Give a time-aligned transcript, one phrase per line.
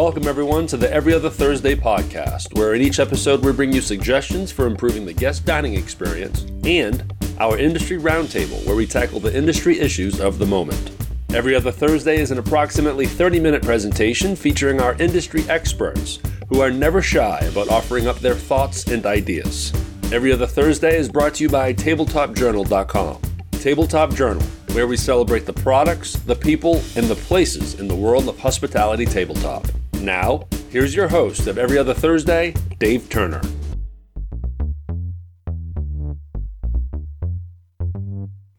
[0.00, 3.82] Welcome, everyone, to the Every Other Thursday podcast, where in each episode we bring you
[3.82, 9.36] suggestions for improving the guest dining experience and our industry roundtable, where we tackle the
[9.36, 10.92] industry issues of the moment.
[11.34, 16.70] Every Other Thursday is an approximately 30 minute presentation featuring our industry experts who are
[16.70, 19.70] never shy about offering up their thoughts and ideas.
[20.14, 23.20] Every Other Thursday is brought to you by TabletopJournal.com.
[23.52, 28.30] Tabletop Journal, where we celebrate the products, the people, and the places in the world
[28.30, 29.66] of hospitality tabletop.
[30.00, 33.42] Now, here's your host of Every Other Thursday, Dave Turner.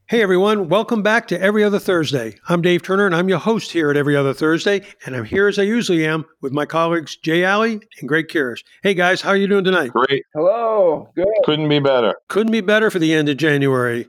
[0.06, 2.36] Hey everyone, welcome back to Every Other Thursday.
[2.50, 5.48] I'm Dave Turner and I'm your host here at Every Other Thursday, and I'm here
[5.48, 8.64] as I usually am with my colleagues Jay Alley and Greg Kirish.
[8.84, 9.92] Hey guys, how are you doing tonight?
[9.94, 10.26] Great.
[10.36, 11.10] Hello.
[11.16, 11.26] Good.
[11.46, 12.14] Couldn't be better.
[12.28, 14.06] Couldn't be better for the end of January.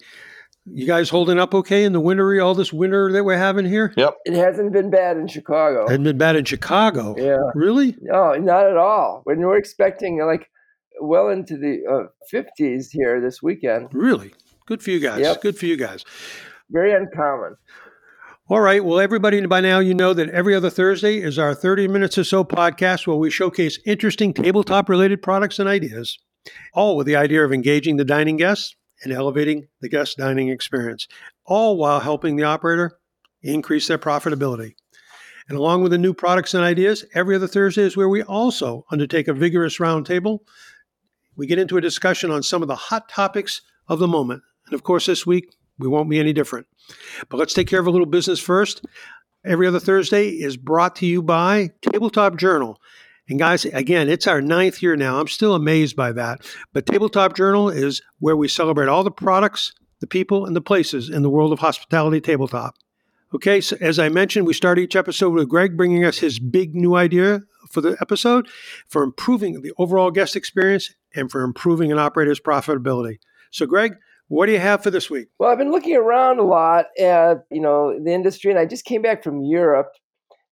[0.64, 3.92] You guys holding up okay in the wintry, all this winter that we're having here?
[3.96, 4.16] Yep.
[4.24, 5.88] It hasn't been bad in Chicago.
[5.88, 7.16] Hadn't been bad in Chicago.
[7.18, 7.38] Yeah.
[7.55, 7.96] Really?
[8.00, 9.22] No, not at all.
[9.24, 10.48] When we're expecting like
[11.00, 13.88] well into the uh, 50s here this weekend.
[13.92, 14.34] Really?
[14.66, 15.20] Good for you guys.
[15.20, 15.42] Yep.
[15.42, 16.05] Good for you guys.
[16.70, 17.56] Very uncommon.
[18.48, 18.84] All right.
[18.84, 22.24] Well, everybody by now, you know that every other Thursday is our 30 minutes or
[22.24, 26.18] so podcast where we showcase interesting tabletop related products and ideas,
[26.72, 31.08] all with the idea of engaging the dining guests and elevating the guest dining experience,
[31.45, 32.98] all while helping the operator
[33.42, 34.75] increase their profitability.
[35.48, 38.86] And along with the new products and ideas, every other Thursday is where we also
[38.91, 40.41] undertake a vigorous roundtable.
[41.36, 44.42] We get into a discussion on some of the hot topics of the moment.
[44.67, 46.67] And of course, this week, we won't be any different.
[47.28, 48.84] But let's take care of a little business first.
[49.45, 52.80] Every other Thursday is brought to you by Tabletop Journal.
[53.28, 55.20] And guys, again, it's our ninth year now.
[55.20, 56.41] I'm still amazed by that.
[56.73, 61.08] But Tabletop Journal is where we celebrate all the products, the people, and the places
[61.08, 62.74] in the world of hospitality tabletop.
[63.35, 66.74] Okay, so as I mentioned, we start each episode with Greg bringing us his big
[66.74, 68.46] new idea for the episode
[68.89, 73.19] for improving the overall guest experience and for improving an operator's profitability.
[73.51, 73.95] So, Greg,
[74.29, 75.29] what do you have for this week?
[75.39, 78.85] Well, I've been looking around a lot at, you know, the industry and I just
[78.85, 79.92] came back from Europe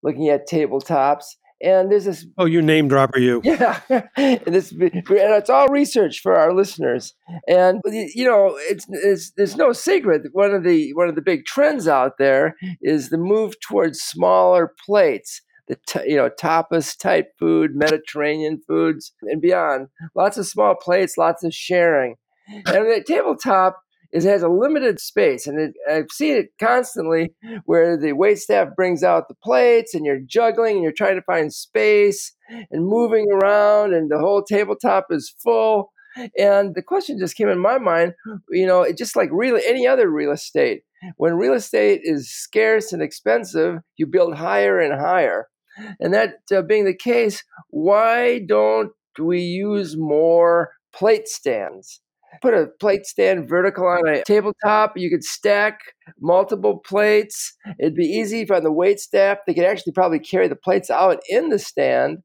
[0.03, 3.41] looking at tabletops and there's this Oh, you name dropper, you.
[3.45, 3.81] Yeah,
[4.17, 7.15] and this and it's all research for our listeners.
[7.47, 10.23] And you know, it's, it's there's no secret.
[10.33, 14.73] One of the one of the big trends out there is the move towards smaller
[14.87, 15.43] plates.
[15.69, 19.89] The t- you know tapas type food, Mediterranean foods, and beyond.
[20.15, 22.17] Lots of small plates, lots of sharing.
[22.49, 23.81] And the tabletop
[24.13, 27.33] is has a limited space, and it, I've seen it constantly
[27.65, 31.23] where the wait staff brings out the plates, and you're juggling, and you're trying to
[31.23, 32.35] find space
[32.71, 35.93] and moving around, and the whole tabletop is full.
[36.37, 38.15] And the question just came in my mind,
[38.51, 40.83] you know, it just like really any other real estate.
[41.17, 45.47] When real estate is scarce and expensive, you build higher and higher.
[45.99, 52.01] And that uh, being the case, why don't we use more plate stands?
[52.43, 54.97] Put a plate stand vertical on a tabletop.
[54.97, 55.81] You could stack
[56.21, 57.55] multiple plates.
[57.79, 59.39] It'd be easy for the wait staff.
[59.47, 62.19] They could actually probably carry the plates out in the stand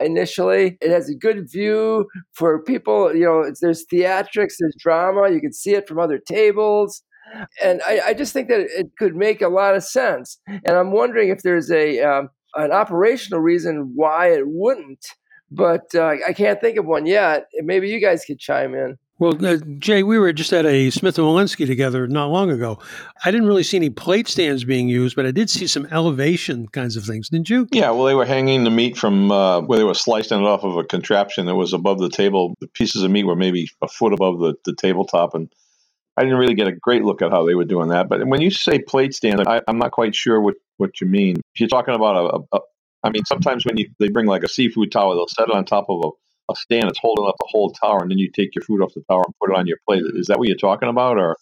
[0.00, 0.78] initially.
[0.80, 3.14] It has a good view for people.
[3.14, 5.30] You know, there's theatrics, there's drama.
[5.30, 7.02] You can see it from other tables.
[7.62, 10.38] And I, I just think that it could make a lot of sense.
[10.46, 15.04] And I'm wondering if there's a um, an operational reason why it wouldn't.
[15.54, 17.46] But uh, I can't think of one yet.
[17.60, 18.98] Maybe you guys could chime in.
[19.18, 22.80] Well, uh, Jay, we were just at a Smith and Wollensky together not long ago.
[23.24, 26.66] I didn't really see any plate stands being used, but I did see some elevation
[26.66, 27.68] kinds of things, didn't you?
[27.70, 30.64] Yeah, well, they were hanging the meat from uh, where they were slicing it off
[30.64, 32.54] of a contraption that was above the table.
[32.60, 35.48] The pieces of meat were maybe a foot above the, the tabletop, and
[36.16, 38.08] I didn't really get a great look at how they were doing that.
[38.08, 41.36] But when you say plate stand, I, I'm not quite sure what, what you mean.
[41.54, 42.60] If you're talking about a, a, a
[43.04, 45.64] I mean, sometimes when you they bring like a seafood tower, they'll set it on
[45.64, 46.10] top of a
[46.50, 48.92] a stand that's holding up the whole tower, and then you take your food off
[48.94, 50.02] the tower and put it on your plate.
[50.14, 51.36] Is that what you're talking about, or?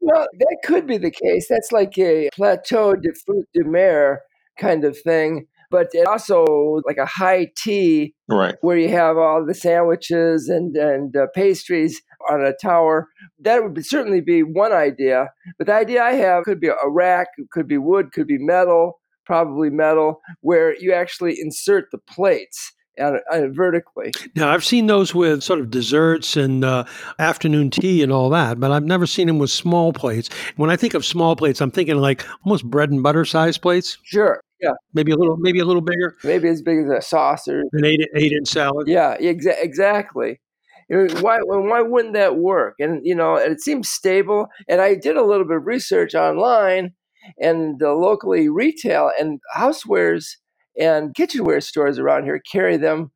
[0.00, 1.46] Well, that could be the case.
[1.48, 4.22] That's like a plateau de fruit de mer
[4.58, 5.46] kind of thing.
[5.70, 8.54] But it also like a high tea Right.
[8.60, 13.08] where you have all the sandwiches and, and uh, pastries on a tower.
[13.40, 15.30] That would be, certainly be one idea.
[15.58, 19.00] But the idea I have could be a rack, could be wood, could be metal,
[19.26, 24.12] probably metal, where you actually insert the plates on, on vertically.
[24.34, 26.84] Now, I've seen those with sort of desserts and uh,
[27.18, 30.30] afternoon tea and all that, but I've never seen them with small plates.
[30.56, 33.98] When I think of small plates, I'm thinking like almost bread and butter size plates,
[34.04, 34.40] Sure.
[34.62, 34.70] Yeah.
[34.94, 37.64] maybe a little, maybe a little bigger, Maybe as big as a saucer.
[37.72, 38.88] an eight eight inch salad.
[38.88, 40.40] Yeah, exa- exactly.
[40.88, 42.76] You know, Why, why wouldn't that work?
[42.78, 44.46] And, you know, and it seems stable.
[44.68, 46.92] And I did a little bit of research online
[47.38, 50.36] and uh, locally retail and housewares
[50.78, 53.10] And kitchenware stores around here carry them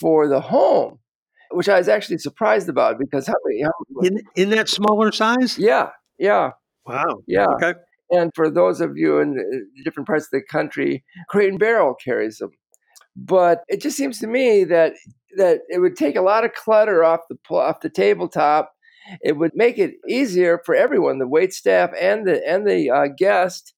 [0.00, 0.98] for the home,
[1.52, 3.62] which I was actually surprised about because how many?
[3.62, 3.72] How,
[4.02, 5.58] in in that smaller size?
[5.58, 6.50] yeah, yeah,
[6.86, 7.22] Wow.
[7.26, 7.46] yeah.
[7.62, 7.74] Okay.
[8.10, 11.94] And for those of you in uh, different parts of the country, Crate and Barrel
[12.04, 12.50] carries them.
[13.16, 14.94] But it just seems to me that
[15.36, 18.72] that it would take a lot of clutter off the off the tabletop.
[19.22, 23.06] It would make it easier for everyone, the wait staff and the and the uh,
[23.16, 23.74] guest,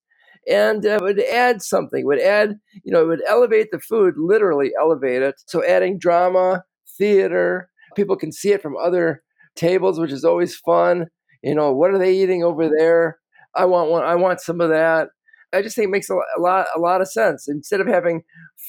[0.48, 2.00] and uh, it would add something.
[2.00, 5.36] It would add, you know, it would elevate the food, literally elevate it.
[5.46, 6.64] So adding drama,
[6.96, 9.22] theater, people can see it from other
[9.56, 11.06] tables, which is always fun.
[11.42, 13.18] You know, what are they eating over there?
[13.54, 14.04] I want one.
[14.04, 15.08] I want some of that.
[15.52, 17.48] I just think it makes a lot a lot of sense.
[17.48, 18.22] Instead of having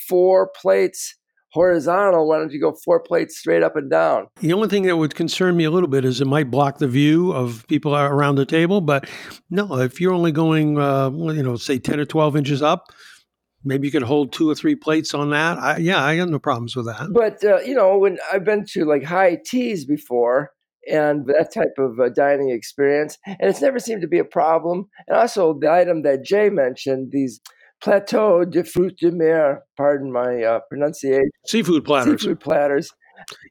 [0.08, 1.16] four plates
[1.52, 4.28] horizontal, why don't you go four plates straight up and down?
[4.42, 6.88] The only thing that would concern me a little bit is it might block the
[6.88, 8.82] view of people around the table.
[8.82, 9.10] But
[9.50, 12.92] no, if you're only going, uh, you know, say 10 or 12 inches up,
[13.64, 15.58] maybe you could hold two or three plates on that.
[15.58, 17.10] I, yeah, I got no problems with that.
[17.12, 20.52] But uh, you know, when I've been to like high teas before
[20.90, 24.88] and that type of uh, dining experience, and it's never seemed to be a problem.
[25.08, 27.42] And also the item that Jay mentioned, these
[27.82, 32.22] plateau de fruits de mer, pardon my uh, pronunciation, Seafood platters.
[32.22, 32.92] seafood platters.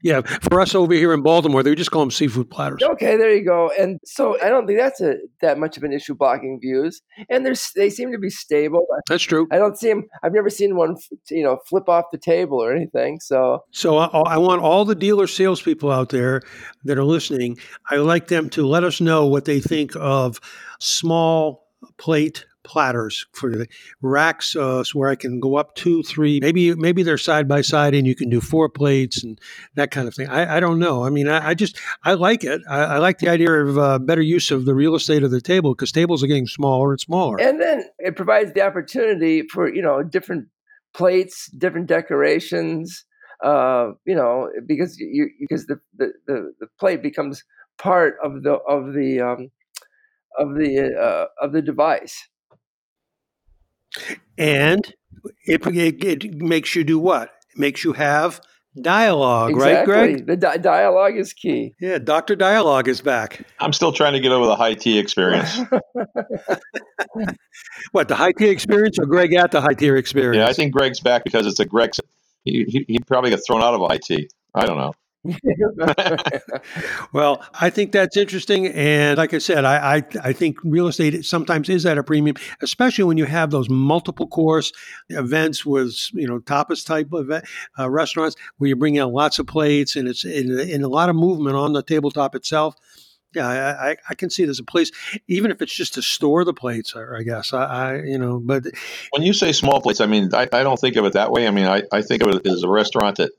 [0.01, 2.81] Yeah, for us over here in Baltimore, they just call them seafood platters.
[2.85, 3.73] Okay, there you go.
[3.77, 7.45] And so I don't think that's a that much of an issue blocking views, and
[7.45, 8.87] there's they seem to be stable.
[9.09, 9.49] That's true.
[9.51, 10.05] I don't see them.
[10.23, 10.95] I've never seen one,
[11.31, 13.19] you know, flip off the table or anything.
[13.21, 16.43] So So I, I want all the dealer salespeople out there
[16.85, 17.59] that are listening.
[17.91, 20.39] I like them to let us know what they think of
[20.79, 21.67] small
[21.99, 23.69] plate platters for the
[24.03, 27.61] racks, uh, so where I can go up two, three, maybe maybe they're side by
[27.61, 29.41] side, and you can do four plates and
[29.77, 30.29] that kind of thing.
[30.29, 31.05] I, I don't know.
[31.05, 32.61] I mean, I, I just I like it.
[32.69, 35.41] I, I like the idea of uh, better use of the real estate of the
[35.41, 37.41] table because tables are getting smaller and smaller.
[37.41, 40.49] and then it provides the opportunity for you know different
[40.93, 43.05] plates, different decorations.
[43.45, 47.45] Uh, you know, because you because the, the the the plate becomes
[47.79, 49.51] part of the of the um,
[50.39, 52.29] of the uh, of the device.
[54.39, 54.93] And
[55.45, 57.31] it, it, it makes you do what?
[57.55, 58.41] It makes you have
[58.81, 59.85] dialogue, right.
[59.85, 60.27] Greg?
[60.27, 61.75] The di- dialogue is key.
[61.81, 62.37] Yeah, Dr.
[62.37, 63.47] Dialogue is back.
[63.59, 65.59] I'm still trying to get over the high tea experience.
[67.93, 70.39] What, the high tier experience or Greg at the high tier experience?
[70.39, 72.01] yeah, I think Greg's back because it's a Greg's.
[72.45, 74.33] He, he, he probably got thrown out of IT.
[74.55, 74.93] I don't know.
[77.13, 78.67] Well, I think that's interesting.
[78.69, 82.37] And like I said, I, I, I think real estate sometimes is at a premium,
[82.61, 84.73] especially when you have those multiple course
[85.09, 89.47] events with, you know, tapas type of uh, restaurants where you bring out lots of
[89.47, 92.75] plates and it's in, in a lot of movement on the tabletop itself.
[93.35, 94.91] Yeah, I, I, can see there's a place,
[95.29, 97.53] even if it's just to store the plates, I, I guess.
[97.53, 98.65] I, I, you know, but
[99.11, 101.47] When you say small plates, I mean, I, I don't think of it that way.
[101.47, 103.33] I mean, I, I think of it as a restaurant that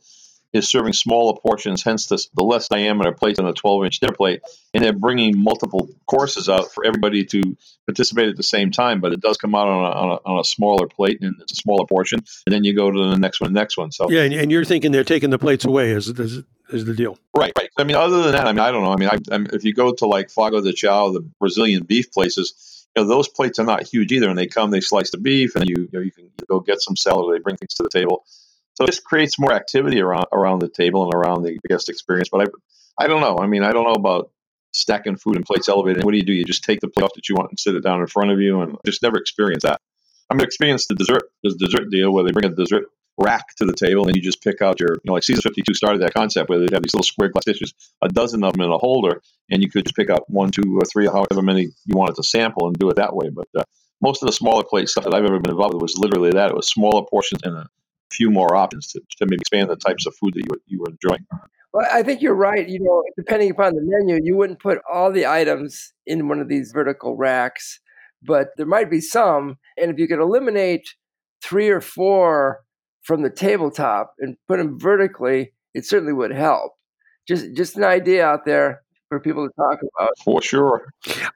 [0.54, 4.14] is serving smaller portions, hence the, the less diameter plate than a 12 inch dinner
[4.14, 4.42] plate.
[4.74, 9.14] And they're bringing multiple courses out for everybody to participate at the same time, but
[9.14, 11.56] it does come out on a, on a, on a smaller plate and it's a
[11.56, 12.24] smaller portion.
[12.46, 13.92] And then you go to the next one, next one.
[13.92, 16.94] So, yeah, and, and you're thinking they're taking the plates away is, is, is the
[16.94, 17.18] deal.
[17.36, 17.70] right, right.
[17.78, 18.94] I mean, other than that, I mean, I don't know.
[18.94, 22.88] I mean, I, if you go to like Fogo de Chao, the Brazilian beef places,
[22.96, 24.30] you know, those plates are not huge either.
[24.30, 26.82] And they come, they slice the beef, and you, you, know, you can go get
[26.82, 28.26] some salad, or they bring things to the table.
[28.78, 32.30] So just creates more activity around around the table and around the guest experience.
[32.30, 32.42] But
[33.00, 33.40] I, I don't know.
[33.40, 34.30] I mean, I don't know about
[34.72, 36.04] stacking food and plates elevated.
[36.04, 36.32] What do you do?
[36.32, 38.30] You just take the plate off that you want and sit it down in front
[38.30, 39.82] of you, and just never experience that.
[40.30, 42.86] I'm experienced the dessert, the dessert deal where they bring a dessert
[43.18, 45.74] rack to the table and you just pick out your, you know, like Seasons 52
[45.74, 48.62] started that concept where they have these little square glass dishes, a dozen of them
[48.62, 51.64] in a holder, and you could just pick out one, two, or three, however many
[51.86, 53.30] you wanted to sample and do it that way.
[53.30, 53.64] But uh,
[54.02, 56.52] most of the smaller plate stuff that I've ever been involved with was literally that.
[56.52, 57.68] It was smaller portions in a
[58.12, 60.80] few more options to, to maybe expand the types of food that you were, you
[60.80, 61.26] were enjoying.
[61.74, 62.68] Well, I think you're right.
[62.68, 66.48] You know, depending upon the menu, you wouldn't put all the items in one of
[66.48, 67.80] these vertical racks,
[68.24, 69.58] but there might be some.
[69.78, 70.96] And if you could eliminate
[71.44, 72.64] three or four
[73.04, 76.74] from the tabletop and put them vertically, it certainly would help.
[77.28, 80.10] Just just an idea out there for people to talk about.
[80.24, 80.86] For sure.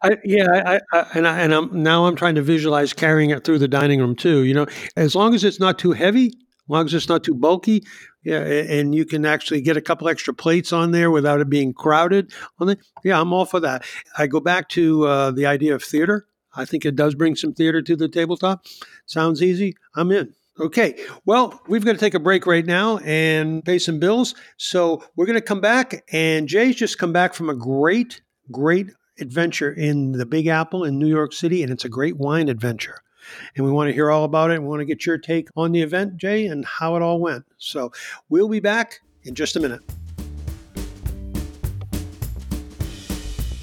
[0.03, 3.43] I, yeah, I, I, and I, and I'm now I'm trying to visualize carrying it
[3.43, 4.43] through the dining room too.
[4.43, 6.33] You know, as long as it's not too heavy, as
[6.71, 7.83] long as it's not too bulky,
[8.23, 11.73] yeah, and you can actually get a couple extra plates on there without it being
[11.73, 12.31] crowded.
[12.59, 13.83] On it, yeah, I'm all for that.
[14.17, 16.27] I go back to uh, the idea of theater.
[16.55, 18.65] I think it does bring some theater to the tabletop.
[19.05, 19.75] Sounds easy.
[19.95, 20.33] I'm in.
[20.59, 24.35] Okay, well, we've got to take a break right now and pay some bills.
[24.57, 28.91] So we're going to come back, and Jay's just come back from a great, great
[29.19, 33.01] adventure in the Big Apple in New York City, and it's a great wine adventure.
[33.55, 34.61] And we want to hear all about it.
[34.61, 37.45] We want to get your take on the event, Jay, and how it all went.
[37.57, 37.91] So
[38.29, 39.81] we'll be back in just a minute.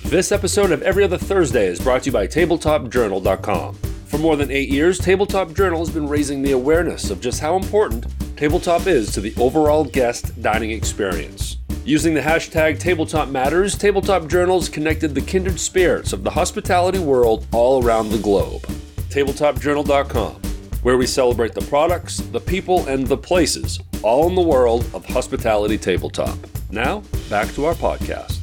[0.05, 3.75] This episode of Every Other Thursday is brought to you by TabletopJournal.com.
[4.07, 7.57] For more than eight years, Tabletop Journal has been raising the awareness of just how
[7.57, 11.59] important tabletop is to the overall guest dining experience.
[11.85, 17.47] Using the hashtag Tabletop Matters, Tabletop Journals connected the kindred spirits of the hospitality world
[17.53, 18.67] all around the globe.
[19.11, 20.35] TabletopJournal.com,
[20.83, 25.05] where we celebrate the products, the people, and the places, all in the world of
[25.07, 26.38] hospitality tabletop.
[26.71, 28.38] Now, back to our podcast.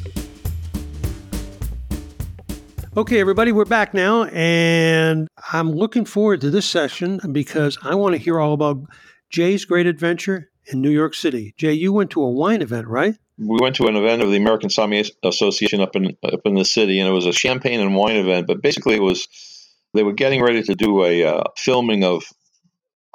[2.97, 8.13] Okay, everybody, we're back now, and I'm looking forward to this session because I want
[8.13, 8.77] to hear all about
[9.29, 11.53] Jay's great adventure in New York City.
[11.57, 13.15] Jay, you went to a wine event, right?
[13.37, 16.63] We went to an event of the American Sommelier Association up in up in the
[16.63, 18.47] city, and it was a champagne and wine event.
[18.47, 19.27] But basically, it was
[19.95, 22.23] they were getting ready to do a uh, filming of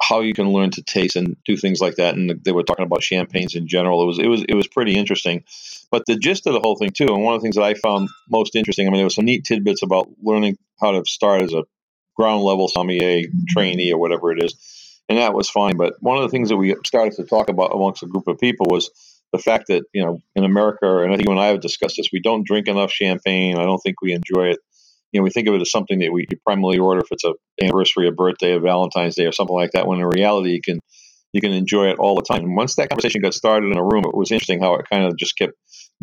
[0.01, 2.15] how you can learn to taste and do things like that.
[2.15, 4.01] And they were talking about champagnes in general.
[4.01, 5.43] It was it was it was pretty interesting.
[5.91, 7.75] But the gist of the whole thing too, and one of the things that I
[7.75, 11.43] found most interesting, I mean, there was some neat tidbits about learning how to start
[11.43, 11.65] as a
[12.15, 14.55] ground level sommelier trainee or whatever it is,
[15.07, 15.77] and that was fine.
[15.77, 18.39] But one of the things that we started to talk about amongst a group of
[18.39, 18.89] people was
[19.31, 21.97] the fact that you know in America, and I think you and I have discussed
[21.97, 23.57] this, we don't drink enough champagne.
[23.57, 24.59] I don't think we enjoy it
[25.11, 27.33] you know, we think of it as something that we primarily order if it's a
[27.61, 29.87] anniversary, a birthday, a Valentine's Day, or something like that.
[29.87, 30.79] When in reality, you can
[31.33, 32.43] you can enjoy it all the time.
[32.43, 35.05] And once that conversation got started in a room, it was interesting how it kind
[35.05, 35.53] of just kept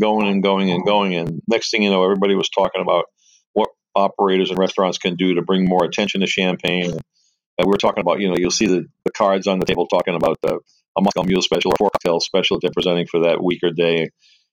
[0.00, 1.14] going and going and going.
[1.14, 3.06] And next thing you know, everybody was talking about
[3.52, 6.92] what operators and restaurants can do to bring more attention to champagne.
[6.92, 9.86] And we were talking about, you know, you'll see the, the cards on the table
[9.86, 10.60] talking about the
[10.96, 14.10] a Moscow Mule special or four cocktail special they're presenting for that week or day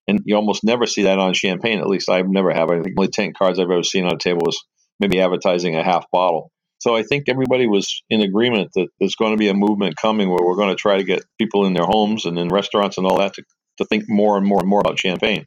[0.07, 1.79] and you almost never see that on champagne.
[1.79, 2.69] At least I've never have.
[2.69, 4.63] I think only ten cards I've ever seen on a table was
[4.99, 6.51] maybe advertising a half bottle.
[6.79, 10.29] So I think everybody was in agreement that there's going to be a movement coming
[10.29, 13.07] where we're going to try to get people in their homes and in restaurants and
[13.07, 13.43] all that to,
[13.77, 15.45] to think more and more and more about champagne.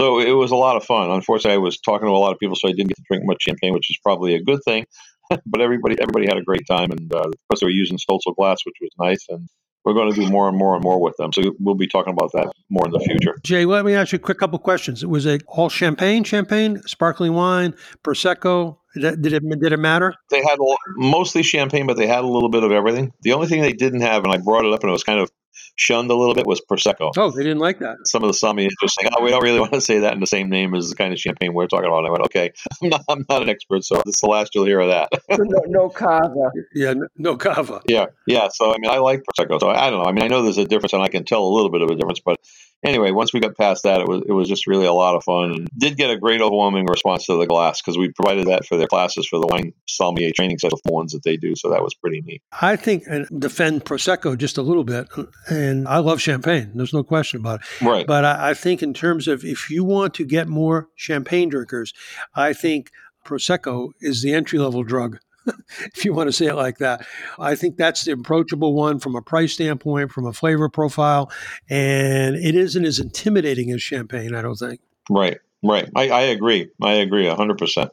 [0.00, 1.10] So it was a lot of fun.
[1.10, 3.24] Unfortunately, I was talking to a lot of people, so I didn't get to drink
[3.24, 4.86] much champagne, which is probably a good thing.
[5.46, 8.34] but everybody everybody had a great time, and uh, of course they were using Stölzle
[8.36, 9.24] glass, which was nice.
[9.28, 9.48] And
[9.84, 11.32] we're going to do more and more and more with them.
[11.32, 13.38] So we'll be talking about that more in the future.
[13.42, 15.04] Jay, let me ask you a quick couple questions.
[15.04, 18.78] Was it all champagne, champagne, sparkling wine, prosecco?
[18.94, 20.14] Did it did it matter?
[20.30, 20.58] They had
[20.96, 23.12] mostly champagne, but they had a little bit of everything.
[23.22, 25.18] The only thing they didn't have, and I brought it up, and it was kind
[25.18, 25.30] of
[25.76, 27.12] shunned a little bit was Prosecco.
[27.16, 27.96] Oh, they didn't like that.
[28.04, 30.20] Some of the sommeliers were saying, "Oh, we don't really want to say that in
[30.20, 32.52] the same name as the kind of champagne we're talking about." And I went, "Okay,
[32.82, 35.08] I'm not, I'm not an expert, so this is the last you'll hear of that."
[35.30, 36.50] no, no cava.
[36.74, 37.82] Yeah, no cava.
[37.86, 38.48] Yeah, yeah.
[38.48, 39.60] So I mean, I like Prosecco.
[39.60, 40.08] So I don't know.
[40.08, 41.90] I mean, I know there's a difference, and I can tell a little bit of
[41.90, 42.38] a difference, but
[42.84, 45.24] anyway, once we got past that, it was it was just really a lot of
[45.24, 45.50] fun.
[45.52, 48.76] And did get a great overwhelming response to the glass because we provided that for
[48.76, 51.54] their classes for the wine sommelier training session ones that they do.
[51.56, 52.42] So that was pretty neat.
[52.60, 55.08] I think and defend prosecco just a little bit,
[55.48, 56.72] and I love champagne.
[56.74, 57.84] There's no question about it.
[57.84, 58.06] Right.
[58.06, 61.92] But I, I think in terms of if you want to get more champagne drinkers,
[62.34, 62.90] I think
[63.24, 65.18] prosecco is the entry level drug
[65.94, 67.06] if you want to say it like that.
[67.38, 71.30] I think that's the approachable one from a price standpoint, from a flavor profile,
[71.68, 74.80] and it isn't as intimidating as champagne, I don't think.
[75.10, 75.88] Right, right.
[75.94, 76.70] I, I agree.
[76.82, 77.90] I agree 100%.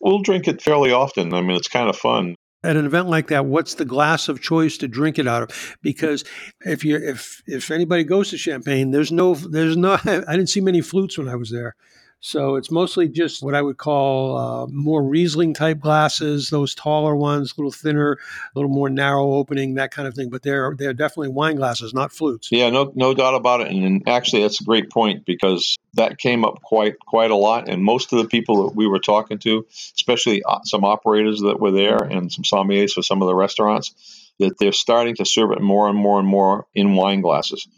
[0.00, 1.34] We'll drink it fairly often.
[1.34, 2.36] I mean, it's kind of fun
[2.68, 5.76] at an event like that what's the glass of choice to drink it out of?
[5.80, 6.22] Because
[6.60, 10.60] if you if if anybody goes to champagne there's no there's no i didn't see
[10.60, 11.74] many flutes when i was there
[12.20, 17.14] so it's mostly just what I would call uh, more Riesling type glasses, those taller
[17.14, 18.18] ones, a little thinner, a
[18.58, 20.28] little more narrow opening, that kind of thing.
[20.28, 22.48] But they're they're definitely wine glasses, not flutes.
[22.50, 23.68] Yeah, no no doubt about it.
[23.68, 27.68] And, and actually, that's a great point because that came up quite quite a lot.
[27.68, 31.60] And most of the people that we were talking to, especially uh, some operators that
[31.60, 35.52] were there and some sommeliers for some of the restaurants, that they're starting to serve
[35.52, 37.68] it more and more and more in wine glasses.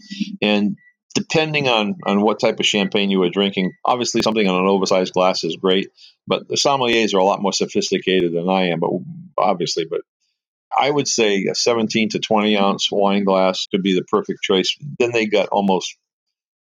[0.40, 0.78] And
[1.14, 5.12] depending on on what type of champagne you were drinking, obviously something on an oversized
[5.12, 5.90] glass is great.
[6.26, 8.80] But the sommeliers are a lot more sophisticated than I am.
[8.80, 8.90] But
[9.38, 10.02] obviously, but
[10.76, 14.76] I would say a 17 to 20 ounce wine glass could be the perfect choice.
[14.98, 15.96] Then they got almost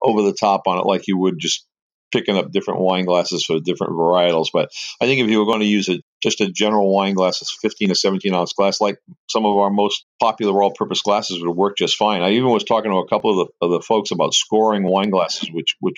[0.01, 1.65] over the top on it, like you would just
[2.11, 4.47] picking up different wine glasses for different varietals.
[4.51, 7.41] But I think if you were going to use a just a general wine glass,
[7.41, 8.97] it's 15 to 17 ounce glass, like
[9.29, 12.21] some of our most popular all-purpose glasses would work just fine.
[12.21, 15.09] I even was talking to a couple of the, of the folks about scoring wine
[15.09, 15.97] glasses, which which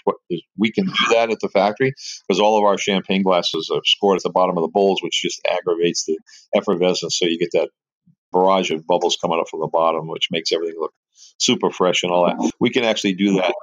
[0.58, 1.94] we can do that at the factory
[2.27, 5.22] because all of our champagne glasses are scored at the bottom of the bowls, which
[5.22, 6.18] just aggravates the
[6.56, 7.70] effervescence, so you get that
[8.32, 10.94] barrage of bubbles coming up from the bottom, which makes everything look
[11.39, 12.51] super fresh and all that.
[12.60, 13.53] We can actually do that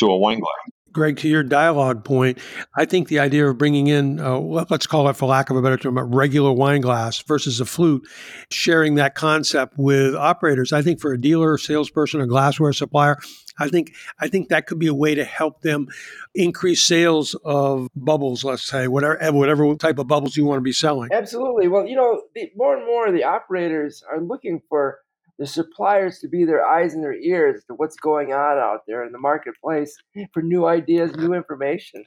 [0.00, 0.75] to a wine glass.
[0.96, 2.38] Greg, to your dialogue point,
[2.74, 5.62] I think the idea of bringing in, uh, let's call it for lack of a
[5.62, 8.08] better term, a regular wine glass versus a flute,
[8.50, 13.18] sharing that concept with operators, I think for a dealer, salesperson, a glassware supplier,
[13.58, 15.88] I think I think that could be a way to help them
[16.34, 18.44] increase sales of bubbles.
[18.44, 21.10] Let's say whatever whatever type of bubbles you want to be selling.
[21.12, 21.68] Absolutely.
[21.68, 25.00] Well, you know, the, more and more the operators are looking for
[25.38, 29.04] the suppliers to be their eyes and their ears to what's going on out there
[29.04, 29.96] in the marketplace
[30.32, 32.04] for new ideas, new information.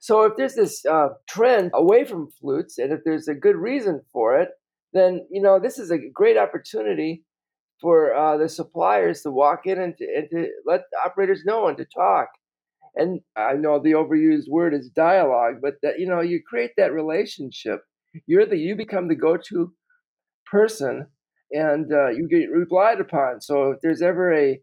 [0.00, 4.00] So if there's this uh, trend away from flutes, and if there's a good reason
[4.12, 4.50] for it,
[4.92, 7.24] then you know this is a great opportunity
[7.80, 11.76] for uh, the suppliers to walk in and to, and to let operators know and
[11.76, 12.28] to talk.
[12.94, 16.92] And I know the overused word is dialogue, but that you know you create that
[16.92, 17.80] relationship.
[18.26, 19.74] You're the you become the go-to
[20.46, 21.06] person
[21.54, 23.40] and uh, you get relied upon.
[23.40, 24.60] So if there's ever a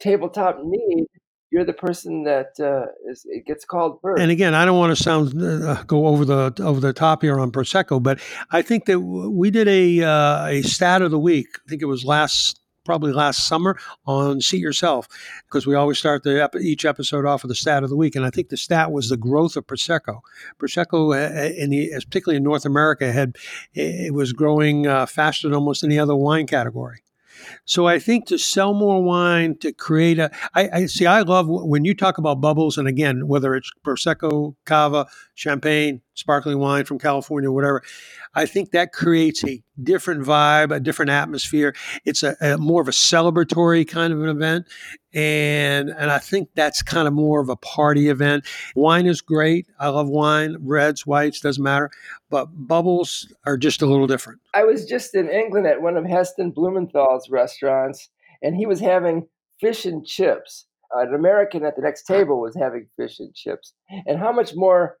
[0.00, 1.06] tabletop need,
[1.50, 4.20] you're the person that uh, is, it gets called first.
[4.20, 7.38] And again, I don't want to sound uh, go over the over the top here
[7.38, 8.20] on prosecco, but
[8.50, 11.48] I think that we did a uh, a stat of the week.
[11.66, 15.08] I think it was last probably last summer on See Yourself
[15.46, 18.24] because we always start the each episode off with the stat of the week, and
[18.24, 20.20] I think the stat was the growth of prosecco.
[20.58, 23.36] Prosecco, uh, in the particularly in North America, had
[23.74, 27.02] it was growing uh, faster than almost any other wine category.
[27.64, 31.46] So I think to sell more wine, to create a, I, I see, I love
[31.48, 36.98] when you talk about bubbles, and again, whether it's prosecco, cava, champagne, sparkling wine from
[36.98, 37.82] California, or whatever.
[38.34, 41.74] I think that creates a different vibe, a different atmosphere.
[42.04, 44.66] It's a, a, more of a celebratory kind of an event,
[45.12, 48.46] and and I think that's kind of more of a party event.
[48.74, 49.66] Wine is great.
[49.78, 51.90] I love wine, reds, whites, doesn't matter,
[52.30, 54.40] but bubbles are just a little different.
[54.54, 58.08] I was just in England at one of Heston Blumenthal's restaurants,
[58.42, 59.26] and he was having
[59.60, 60.66] fish and chips.
[60.94, 63.74] An American at the next table was having fish and chips,
[64.06, 64.98] and how much more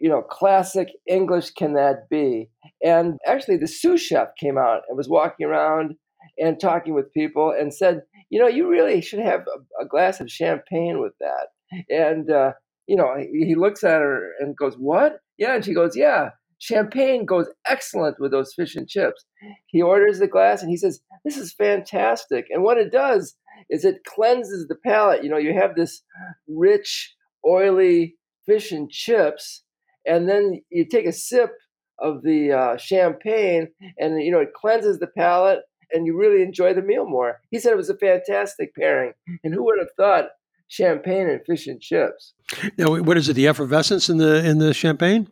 [0.00, 2.48] you know, classic English can that be?
[2.84, 5.94] And actually, the sous chef came out and was walking around
[6.38, 10.20] and talking with people and said, you know, you really should have a, a glass
[10.20, 11.48] of champagne with that.
[11.90, 12.52] And, uh,
[12.86, 15.20] you know, he, he looks at her and goes, what?
[15.36, 15.54] Yeah.
[15.54, 19.24] And she goes, yeah, champagne goes excellent with those fish and chips.
[19.66, 22.46] He orders the glass and he says, this is fantastic.
[22.50, 23.36] And what it does
[23.70, 25.24] is it cleanses the palate.
[25.24, 26.02] You know, you have this
[26.48, 27.14] rich,
[27.46, 29.64] oily fish and chips
[30.06, 31.50] and then you take a sip
[31.98, 35.60] of the uh, champagne, and you know it cleanses the palate,
[35.92, 37.40] and you really enjoy the meal more.
[37.50, 39.12] He said it was a fantastic pairing,
[39.44, 40.30] and who would have thought
[40.68, 42.34] champagne and fish and chips?
[42.76, 43.34] Now, what is it?
[43.34, 45.28] The effervescence in the in the champagne?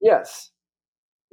[0.00, 0.50] Yes,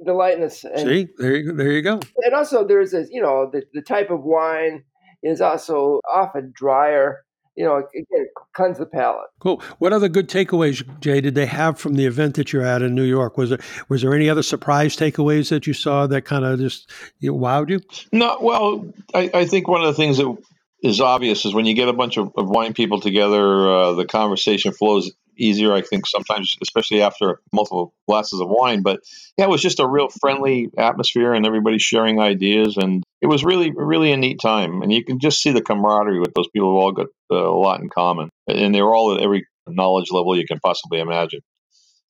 [0.00, 0.64] the lightness.
[0.64, 2.00] And, See, there you there you go.
[2.24, 4.84] And also, there's a you know the the type of wine
[5.22, 7.24] is also often drier
[7.58, 9.26] you know, again, cleanse the palate.
[9.40, 9.60] Cool.
[9.80, 12.94] What other good takeaways, Jay, did they have from the event that you're at in
[12.94, 13.36] New York?
[13.36, 16.88] Was there was there any other surprise takeaways that you saw that kind of just
[17.18, 17.80] you know, wowed you?
[18.12, 18.38] No.
[18.40, 20.36] Well, I, I think one of the things that
[20.84, 24.06] is obvious is when you get a bunch of, of wine people together, uh, the
[24.06, 25.72] conversation flows easier.
[25.72, 28.82] I think sometimes, especially after multiple glasses of wine.
[28.82, 29.00] But
[29.36, 33.44] yeah, it was just a real friendly atmosphere, and everybody sharing ideas, and it was
[33.44, 34.82] really, really a neat time.
[34.82, 37.80] And you can just see the camaraderie with those people who all got a lot
[37.80, 41.40] in common, and they were all at every knowledge level you can possibly imagine.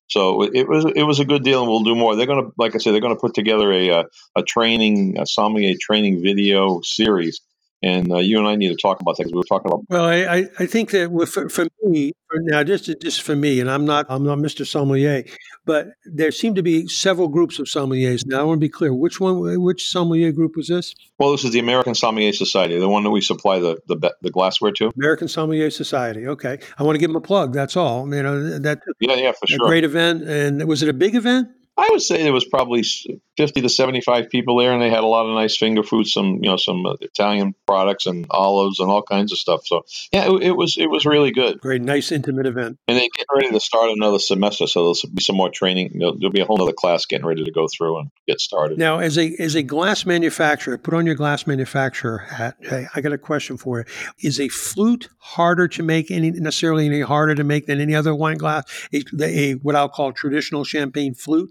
[0.08, 2.16] So it was it was a good deal, and we'll do more.
[2.16, 4.04] They're going to, like I said, they're going to put together a a,
[4.36, 7.40] a training, a sommelier training video series
[7.82, 9.84] and uh, you and I need to talk about that because we were talking about.
[9.88, 13.70] Well, I, I think that for, for me for now, just just for me, and
[13.70, 14.66] I'm not I'm not Mr.
[14.66, 15.24] Sommelier,
[15.64, 18.24] but there seem to be several groups of sommeliers.
[18.26, 18.92] Now I want to be clear.
[18.92, 19.62] Which one?
[19.62, 20.94] Which sommelier group was this?
[21.18, 24.30] Well, this is the American Sommelier Society, the one that we supply the the, the
[24.30, 24.90] glassware to.
[24.96, 26.26] American Sommelier Society.
[26.26, 27.52] Okay, I want to give them a plug.
[27.52, 28.12] That's all.
[28.14, 28.80] You know that.
[29.00, 29.66] Yeah, yeah, for sure.
[29.68, 31.48] Great event, and was it a big event?
[31.78, 32.82] I would say there was probably
[33.36, 36.40] 50 to 75 people there, and they had a lot of nice finger food, some
[36.42, 39.64] you know some uh, Italian products and olives and all kinds of stuff.
[39.64, 41.60] So yeah, it, it, was it was really good.
[41.60, 42.80] Great, nice, intimate event.
[42.88, 45.92] And they're getting ready to start another semester, so there'll be some more training.
[45.94, 48.76] There'll, there'll be a whole other class getting ready to go through and get started.
[48.76, 52.56] Now, as a as a glass manufacturer, put on your glass manufacturer hat.
[52.60, 53.84] Hey, I got a question for you.
[54.28, 58.16] Is a flute harder to make any necessarily any harder to make than any other
[58.16, 58.64] wine glass?
[58.92, 61.50] A, a what I'll call traditional champagne flute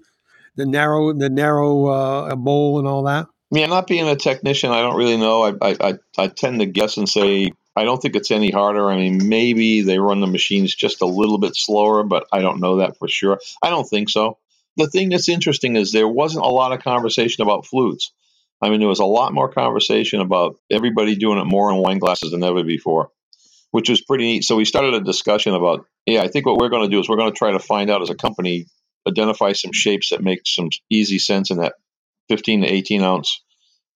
[0.57, 3.27] the narrow the narrow uh, bowl and all that?
[3.51, 5.43] Yeah, not being a technician, I don't really know.
[5.61, 8.89] I, I, I tend to guess and say I don't think it's any harder.
[8.89, 12.59] I mean, maybe they run the machines just a little bit slower, but I don't
[12.59, 13.39] know that for sure.
[13.61, 14.39] I don't think so.
[14.77, 18.11] The thing that's interesting is there wasn't a lot of conversation about flutes.
[18.61, 21.99] I mean, there was a lot more conversation about everybody doing it more in wine
[21.99, 23.11] glasses than ever before,
[23.71, 24.43] which was pretty neat.
[24.43, 27.07] So we started a discussion about Yeah, I think what we're going to do is
[27.07, 28.65] we're going to try to find out as a company,
[29.07, 31.75] identify some shapes that make some easy sense in that
[32.29, 33.41] 15 to 18 ounce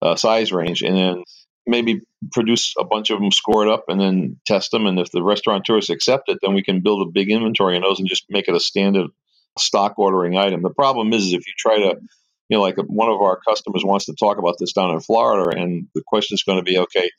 [0.01, 1.23] uh, size range, and then
[1.67, 4.85] maybe produce a bunch of them, score it up, and then test them.
[4.87, 7.99] And if the restaurateurs accept it, then we can build a big inventory in those
[7.99, 9.07] and just make it a standard
[9.59, 10.61] stock ordering item.
[10.61, 11.99] The problem is, is if you try to,
[12.49, 15.57] you know, like one of our customers wants to talk about this down in Florida,
[15.57, 17.09] and the question is going to be, okay,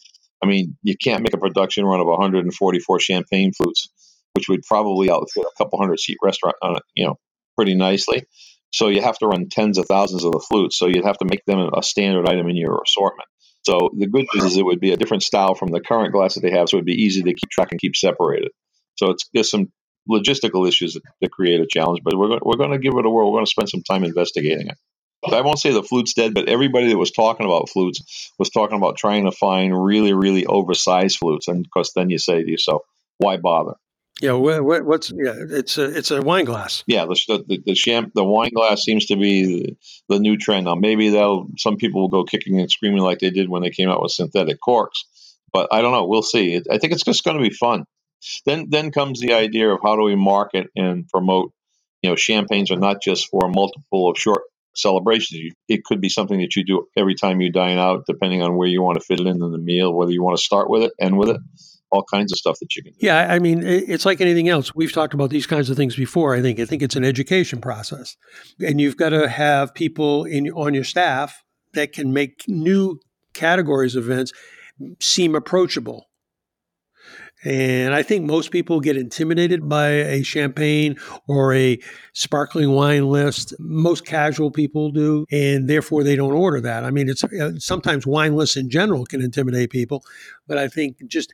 [0.43, 3.89] I mean, you can't make a production run of 144 champagne flutes,
[4.35, 7.19] which would probably outfit a couple hundred seat restaurant on it, you know,
[7.57, 8.25] pretty nicely.
[8.73, 10.79] So you have to run tens of thousands of the flutes.
[10.79, 13.29] So you'd have to make them a standard item in your assortment.
[13.65, 16.35] So the good news is it would be a different style from the current glass
[16.35, 18.51] that they have, so it would be easy to keep track and keep separated.
[18.97, 19.71] So it's there's some
[20.11, 23.07] logistical issues that, that create a challenge, but we're going, we're going to give it
[23.07, 23.31] a whirl.
[23.31, 24.77] We're going to spend some time investigating it.
[25.25, 28.77] I won't say the flute's dead, but everybody that was talking about flutes was talking
[28.77, 31.47] about trying to find really, really oversized flutes.
[31.47, 32.83] And of course, then you say to yourself,
[33.19, 33.75] why bother?
[34.23, 35.35] Yeah, what, what's yeah?
[35.37, 36.85] It's a it's a wine glass.
[36.87, 39.77] Yeah, the the the, champ, the wine glass seems to be the,
[40.09, 40.77] the new trend now.
[40.77, 43.89] Maybe they'll some people will go kicking and screaming like they did when they came
[43.89, 45.05] out with synthetic corks,
[45.53, 46.07] but I don't know.
[46.07, 46.63] We'll see.
[46.71, 47.85] I think it's just going to be fun.
[48.47, 51.53] Then then comes the idea of how do we market and promote.
[52.03, 54.43] You know, champagnes are not just for a multiple of short
[54.77, 55.53] celebrations.
[55.69, 58.69] It could be something that you do every time you dine out, depending on where
[58.69, 60.85] you want to fit it in in the meal, whether you want to start with
[60.85, 61.41] it, end with it
[61.93, 62.99] all kinds of stuff that you can do.
[63.01, 64.75] Yeah, I mean, it's like anything else.
[64.75, 66.35] We've talked about these kinds of things before.
[66.35, 68.17] I think I think it's an education process,
[68.67, 72.99] and you've got to have people in on your staff that can make new
[73.35, 74.33] categories of events
[75.01, 76.07] seem approachable.
[77.45, 81.77] And I think most people get intimidated by a champagne or a
[82.13, 83.53] sparkling wine list.
[83.59, 86.85] Most casual people do, and therefore they don't order that.
[86.85, 90.05] I mean, it's uh, sometimes wine lists in general can intimidate people,
[90.47, 91.33] but I think just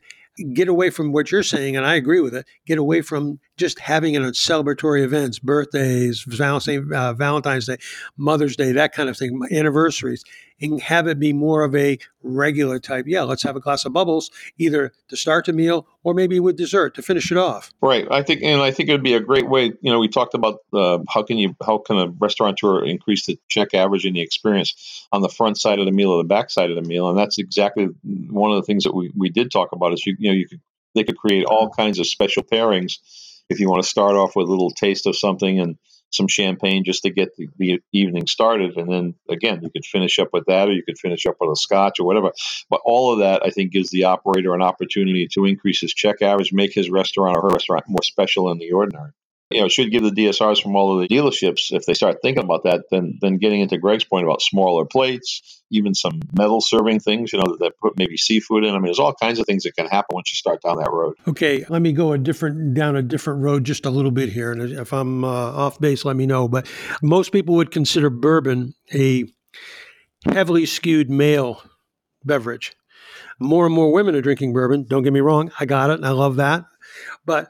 [0.53, 2.45] get away from what you're saying, and I agree with it.
[2.65, 7.77] Get away from just having it on celebratory events, birthdays, uh, Valentine's Day,
[8.17, 10.23] Mother's Day, that kind of thing, anniversaries,
[10.61, 13.05] and have it be more of a regular type.
[13.07, 16.57] Yeah, let's have a glass of bubbles, either to start the meal or maybe with
[16.57, 17.71] dessert to finish it off.
[17.81, 18.07] Right.
[18.11, 19.73] I think, and I think it would be a great way.
[19.81, 23.39] You know, we talked about uh, how can you, how can a restaurateur increase the
[23.47, 26.49] check average and the experience on the front side of the meal or the back
[26.49, 27.87] side of the meal, and that's exactly
[28.29, 29.93] one of the things that we, we did talk about.
[29.93, 30.61] Is you, you know you could
[30.95, 32.99] they could create all kinds of special pairings
[33.49, 35.77] if you want to start off with a little taste of something and
[36.11, 38.77] some champagne just to get the, the, evening started.
[38.77, 41.51] And then again, you could finish up with that, or you could finish up with
[41.51, 42.31] a scotch or whatever.
[42.69, 46.21] But all of that, I think, gives the operator an opportunity to increase his check
[46.21, 49.11] average, make his restaurant or her restaurant more special than the ordinary
[49.49, 52.43] you know, should give the DSRs from all of the dealerships if they start thinking
[52.43, 52.85] about that.
[52.91, 57.39] Then, then getting into Greg's point about smaller plates, even some metal serving things, you
[57.39, 58.69] know, that, that put maybe seafood in.
[58.69, 60.91] I mean, there's all kinds of things that can happen once you start down that
[60.91, 61.15] road.
[61.27, 64.51] Okay, let me go a different down a different road just a little bit here,
[64.51, 66.47] and if I'm uh, off base, let me know.
[66.47, 66.69] But
[67.01, 69.25] most people would consider bourbon a
[70.25, 71.63] heavily skewed male
[72.23, 72.73] beverage.
[73.39, 74.85] More and more women are drinking bourbon.
[74.87, 76.65] Don't get me wrong, I got it, and I love that.
[77.25, 77.49] But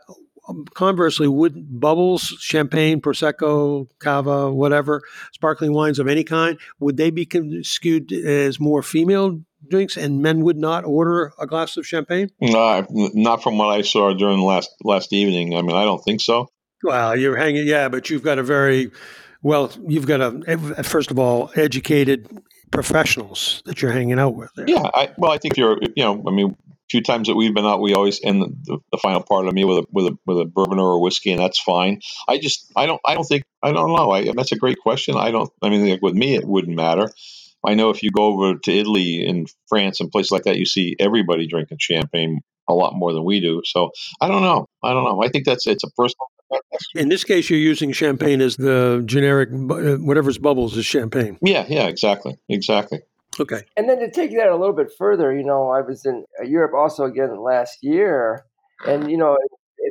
[0.50, 7.12] Um, conversely, would bubbles, champagne, prosecco, cava, whatever, sparkling wines of any kind, would they
[7.12, 7.28] be
[7.62, 12.30] skewed as more female drinks, and men would not order a glass of champagne?
[12.42, 15.56] No, not from what I saw during last last evening.
[15.56, 16.48] I mean, I don't think so.
[16.84, 18.92] Well, you're hanging, yeah, but you've got a very
[19.42, 22.28] well, you've got a first of all educated
[22.72, 24.50] professionals that you're hanging out with.
[24.56, 24.66] There.
[24.68, 26.56] Yeah, I, well, I think you're, you know, I mean,
[26.89, 29.63] few times that we've been out, we always end the, the, final part of me
[29.63, 32.02] with a with a with a bourbon or a whiskey, and that's fine.
[32.28, 34.12] I just I don't I don't think I don't know.
[34.12, 35.15] I, that's a great question.
[35.15, 35.49] I don't.
[35.62, 37.12] I mean, like with me, it wouldn't matter.
[37.65, 40.65] I know if you go over to Italy and France and places like that, you
[40.65, 43.62] see everybody drinking champagne a lot more than we do.
[43.65, 44.67] So I don't know.
[44.84, 45.21] I don't know.
[45.23, 46.28] I think that's it's a personal.
[46.95, 51.38] In this case, you're using champagne as the generic, uh, whatever's bubbles is champagne.
[51.41, 53.02] Yeah, yeah, exactly, exactly.
[53.39, 53.63] Okay.
[53.78, 56.43] And then to take that a little bit further, you know, I was in uh,
[56.43, 58.45] Europe also again last year,
[58.86, 59.38] and you know.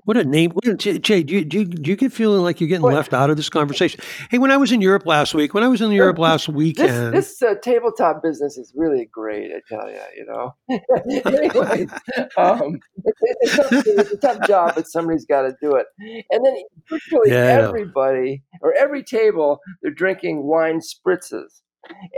[0.04, 0.98] what a name, Jay!
[0.98, 2.94] Do you, do, you, do you get feeling like you're getting what?
[2.94, 4.00] left out of this conversation?
[4.30, 7.14] Hey, when I was in Europe last week, when I was in Europe last weekend,
[7.14, 9.50] this, this uh, tabletop business is really great.
[9.50, 10.54] I tell you, you know.
[11.34, 11.86] anyway,
[12.36, 15.86] um, it's, a tough, it's, a tough, job, but somebody's got to do it.
[16.30, 16.54] And then
[16.88, 17.66] virtually yeah.
[17.66, 21.62] everybody or every table, they're drinking wine spritzes.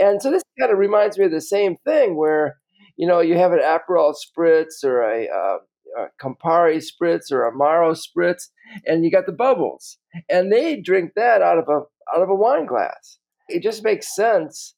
[0.00, 2.58] And so this kind of reminds me of the same thing where,
[2.96, 5.58] you know, you have an Aperol spritz or a, uh,
[5.96, 8.48] a Campari spritz or a Amaro spritz,
[8.86, 11.82] and you got the bubbles, and they drink that out of a
[12.14, 13.18] out of a wine glass.
[13.48, 14.74] It just makes sense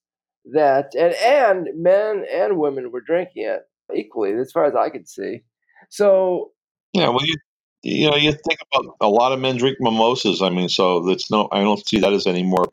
[0.52, 3.62] that and and men and women were drinking it
[3.94, 5.42] equally, as far as I could see.
[5.90, 6.52] So
[6.92, 7.36] yeah, well, you
[7.82, 10.40] you know, you think about a lot of men drink mimosas.
[10.40, 12.66] I mean, so that's no, I don't see that as any more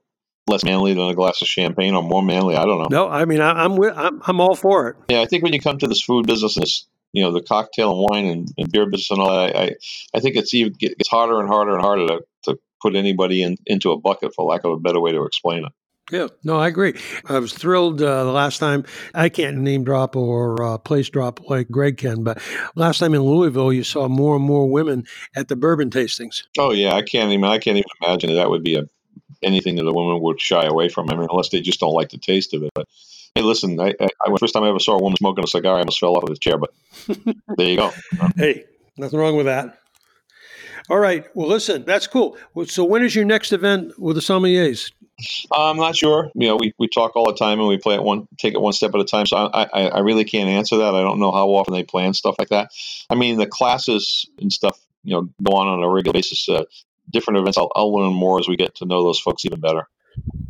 [0.49, 2.55] less manly than a glass of champagne or more manly.
[2.55, 2.87] I don't know.
[2.89, 4.95] No, I mean, I, am with, I'm, I'm all for it.
[5.09, 7.91] Yeah, I think when you come to this food business, this, you know, the cocktail
[7.91, 9.75] and wine and, and beer business and all that, I,
[10.13, 13.57] I think it's even it's harder and harder and harder to, to put anybody in,
[13.65, 15.71] into a bucket, for lack of a better way to explain it.
[16.11, 16.95] Yeah, no, I agree.
[17.25, 18.83] I was thrilled uh, the last time.
[19.13, 22.41] I can't name drop or uh, place drop like Greg can, but
[22.75, 26.43] last time in Louisville, you saw more and more women at the bourbon tastings.
[26.57, 27.43] Oh yeah, I can't even.
[27.43, 28.85] I can't even imagine that would be a
[29.41, 31.09] anything that a woman would shy away from.
[31.09, 32.71] I mean, unless they just don't like the taste of it.
[32.73, 32.87] But
[33.35, 35.75] hey, listen, I, I, I first time I ever saw a woman smoking a cigar,
[35.75, 36.57] I almost fell off of the chair.
[36.57, 36.73] But
[37.57, 37.91] there you go.
[38.35, 38.65] hey,
[38.97, 39.79] nothing wrong with that.
[40.89, 41.25] All right.
[41.35, 42.35] Well, listen, that's cool.
[42.65, 44.91] So, when is your next event with the sommeliers?
[45.51, 46.31] I'm not sure.
[46.33, 48.61] You know, we, we talk all the time and we play it one, take it
[48.61, 49.25] one step at a time.
[49.25, 50.95] So I, I, I really can't answer that.
[50.95, 52.71] I don't know how often they plan stuff like that.
[53.09, 56.47] I mean, the classes and stuff, you know, go on on a regular basis.
[56.47, 56.63] Uh,
[57.09, 57.57] different events.
[57.57, 59.87] I'll, I'll learn more as we get to know those folks even better.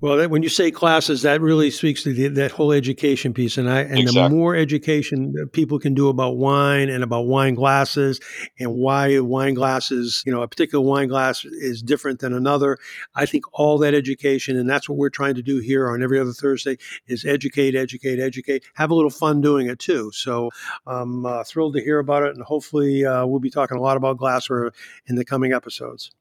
[0.01, 3.57] Well, that, when you say classes, that really speaks to the, that whole education piece,
[3.57, 4.21] and I and exactly.
[4.21, 8.21] the more education people can do about wine and about wine glasses
[8.57, 12.77] and why wine glasses, you know, a particular wine glass is different than another.
[13.13, 16.19] I think all that education, and that's what we're trying to do here on every
[16.19, 18.63] other Thursday, is educate, educate, educate.
[18.75, 20.11] Have a little fun doing it too.
[20.13, 20.49] So
[20.87, 23.97] I'm uh, thrilled to hear about it, and hopefully uh, we'll be talking a lot
[23.97, 24.71] about glassware
[25.07, 26.11] in the coming episodes.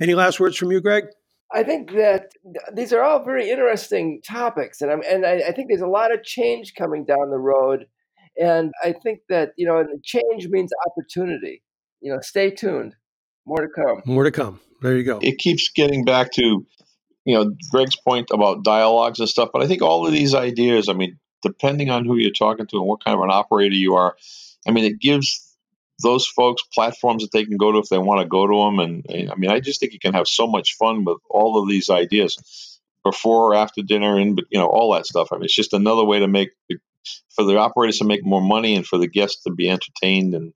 [0.00, 1.04] Any last words from you, Greg?
[1.52, 2.32] I think that
[2.72, 6.12] these are all very interesting topics, and I'm and I, I, think there's a lot
[6.12, 7.86] of change coming down the road,
[8.40, 11.62] and I think that you know change means opportunity.
[12.00, 12.96] You know, stay tuned.
[13.46, 14.02] More to come.
[14.04, 14.60] More to come.
[14.82, 15.20] There you go.
[15.22, 16.66] It keeps getting back to
[17.24, 20.88] you know Greg's point about dialogues and stuff, but I think all of these ideas.
[20.88, 23.94] I mean, depending on who you're talking to and what kind of an operator you
[23.94, 24.16] are,
[24.66, 25.43] I mean, it gives
[26.02, 28.78] those folks platforms that they can go to if they want to go to them.
[28.80, 31.68] And, I mean, I just think you can have so much fun with all of
[31.68, 35.28] these ideas before or after dinner, and you know all that stuff.
[35.30, 36.50] I mean, it's just another way to make
[37.34, 40.54] for the operators to make more money and for the guests to be entertained and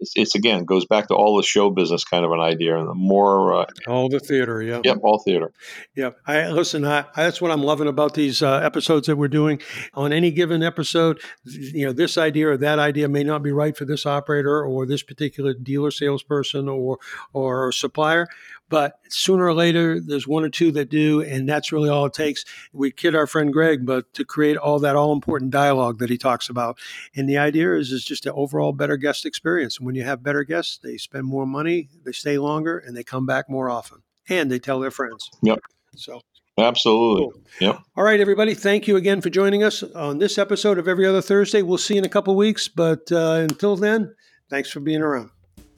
[0.00, 2.88] it's, it's, again goes back to all the show business kind of an idea and
[2.88, 4.80] the more uh, all the theater yeah.
[4.84, 5.52] Yep all theater.
[5.94, 9.60] Yeah i listen I, that's what i'm loving about these uh, episodes that we're doing.
[9.94, 13.76] On any given episode you know this idea or that idea may not be right
[13.76, 16.98] for this operator or this particular dealer salesperson or
[17.32, 18.26] or supplier
[18.70, 22.14] but sooner or later, there's one or two that do, and that's really all it
[22.14, 22.44] takes.
[22.72, 26.16] We kid our friend Greg, but to create all that all important dialogue that he
[26.16, 26.78] talks about.
[27.14, 29.76] And the idea is, is just an overall better guest experience.
[29.76, 33.04] And when you have better guests, they spend more money, they stay longer, and they
[33.04, 35.28] come back more often, and they tell their friends.
[35.42, 35.58] Yep.
[35.96, 36.20] So
[36.58, 37.32] Absolutely.
[37.32, 37.42] Cool.
[37.60, 37.82] Yep.
[37.96, 38.54] All right, everybody.
[38.54, 41.62] Thank you again for joining us on this episode of Every Other Thursday.
[41.62, 44.14] We'll see you in a couple weeks, but uh, until then,
[44.48, 45.30] thanks for being around.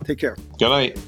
[0.05, 0.37] Take care.
[0.59, 0.99] Good night.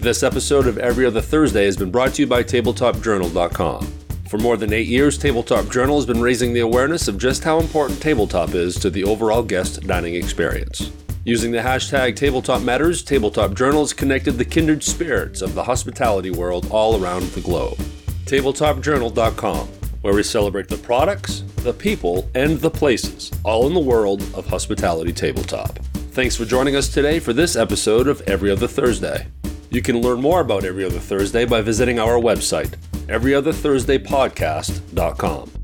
[0.00, 3.86] This episode of Every Other Thursday has been brought to you by TabletopJournal.com.
[4.30, 7.60] For more than eight years, Tabletop Journal has been raising the awareness of just how
[7.60, 10.90] important tabletop is to the overall guest dining experience.
[11.24, 16.30] Using the hashtag Tabletop Matters, Tabletop Journal has connected the kindred spirits of the hospitality
[16.30, 17.76] world all around the globe.
[18.24, 19.68] TabletopJournal.com,
[20.00, 24.46] where we celebrate the products, the people, and the places, all in the world of
[24.46, 25.78] hospitality tabletop.
[26.12, 29.26] Thanks for joining us today for this episode of Every Other Thursday.
[29.70, 32.74] You can learn more about Every Other Thursday by visiting our website,
[33.06, 35.59] everyotherthursdaypodcast.com.